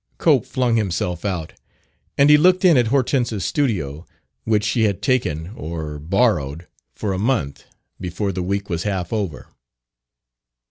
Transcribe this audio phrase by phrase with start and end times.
[0.17, 1.53] Cope flung himself out;
[2.17, 4.07] and he looked in at Hortense's studio
[4.45, 7.65] which she had taken (or borrowed) for a month
[7.99, 9.49] before the week was half over.